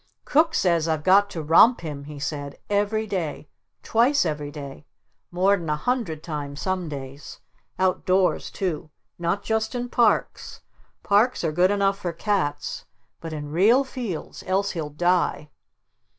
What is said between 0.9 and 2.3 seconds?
got to romp him!" he